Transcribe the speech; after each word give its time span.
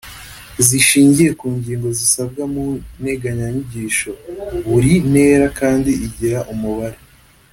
zishingiye 0.67 1.31
ku 1.39 1.47
ngingo 1.57 1.87
zisabwa 1.99 2.43
mu 2.53 2.65
nteganyanyigisho. 3.01 4.11
Buri 4.69 4.93
ntera 5.11 5.47
kandi 5.59 5.91
igira 6.07 6.39
umubare 6.53 6.99